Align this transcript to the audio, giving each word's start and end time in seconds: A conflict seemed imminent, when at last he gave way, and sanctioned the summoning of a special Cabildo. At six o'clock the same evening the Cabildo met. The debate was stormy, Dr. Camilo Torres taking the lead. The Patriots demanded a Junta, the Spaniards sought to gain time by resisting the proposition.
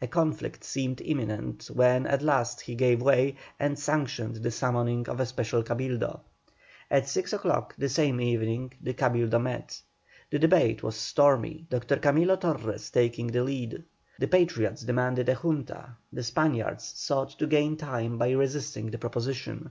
A 0.00 0.06
conflict 0.06 0.64
seemed 0.64 1.02
imminent, 1.02 1.66
when 1.66 2.06
at 2.06 2.22
last 2.22 2.62
he 2.62 2.74
gave 2.74 3.02
way, 3.02 3.36
and 3.60 3.78
sanctioned 3.78 4.36
the 4.36 4.50
summoning 4.50 5.06
of 5.10 5.20
a 5.20 5.26
special 5.26 5.62
Cabildo. 5.62 6.20
At 6.90 7.06
six 7.06 7.34
o'clock 7.34 7.74
the 7.76 7.90
same 7.90 8.18
evening 8.18 8.72
the 8.80 8.94
Cabildo 8.94 9.38
met. 9.38 9.82
The 10.30 10.38
debate 10.38 10.82
was 10.82 10.96
stormy, 10.96 11.66
Dr. 11.68 11.96
Camilo 11.98 12.40
Torres 12.40 12.90
taking 12.90 13.26
the 13.26 13.44
lead. 13.44 13.84
The 14.18 14.26
Patriots 14.28 14.80
demanded 14.84 15.28
a 15.28 15.34
Junta, 15.34 15.96
the 16.10 16.22
Spaniards 16.22 16.84
sought 16.96 17.32
to 17.38 17.46
gain 17.46 17.76
time 17.76 18.16
by 18.16 18.30
resisting 18.30 18.90
the 18.90 18.96
proposition. 18.96 19.70